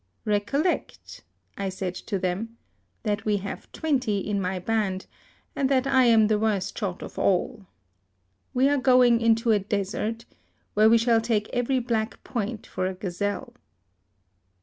"Recol 0.25 0.63
lect," 0.63 1.21
I 1.59 1.69
said 1.69 1.93
to 1.93 2.17
them," 2.17 2.57
that 3.03 3.23
we 3.23 3.37
have 3.37 3.71
twenty 3.71 4.17
in 4.17 4.41
my 4.41 4.57
band, 4.57 5.05
and 5.55 5.69
that 5.69 5.85
I 5.85 6.05
am 6.05 6.25
the 6.25 6.39
worst 6.39 6.75
shot 6.75 7.03
of 7.03 7.19
all. 7.19 7.67
We 8.51 8.67
are 8.67 8.77
going 8.79 9.21
into 9.21 9.51
a 9.51 9.59
desert, 9.59 10.25
where 10.73 10.89
we 10.89 10.97
shall 10.97 11.21
take 11.21 11.51
6very 11.51 11.85
black 11.85 12.23
point 12.23 12.65
for 12.65 12.87
a 12.87 12.95
gaz 12.95 13.21
elle." 13.21 13.53